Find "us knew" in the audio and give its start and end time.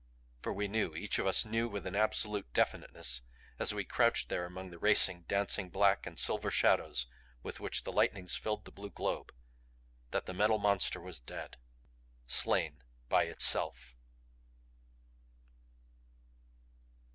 1.27-1.69